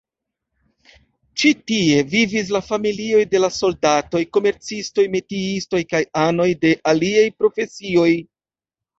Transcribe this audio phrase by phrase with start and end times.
[1.41, 8.07] Ĉi- tie vivis la familioj de la soldatoj, komercistoj, metiistoj kaj anoj de aliaj profesioj.